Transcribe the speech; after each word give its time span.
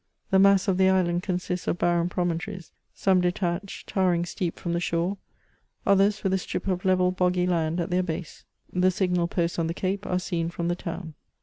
The 0.31 0.39
mass 0.39 0.67
of 0.67 0.79
the 0.79 0.89
island 0.89 1.21
consists 1.21 1.67
of 1.67 1.77
barren, 1.77 2.09
promontories; 2.09 2.71
some 2.95 3.21
detached, 3.21 3.87
towering 3.87 4.25
steep 4.25 4.57
from 4.57 4.73
the 4.73 4.79
shore; 4.79 5.19
others, 5.85 6.23
with 6.23 6.33
a 6.33 6.39
strip 6.39 6.67
of 6.67 6.85
level, 6.85 7.11
boggy 7.11 7.45
land 7.45 7.79
at 7.79 7.91
their 7.91 8.01
base. 8.01 8.43
The 8.73 8.89
signal 8.89 9.27
posts 9.27 9.59
on 9.59 9.67
the 9.67 9.75
Cape 9.75 10.07
are 10.07 10.17
seen 10.17 10.49
from 10.49 10.69
the 10.69 10.75
town. 10.75 11.13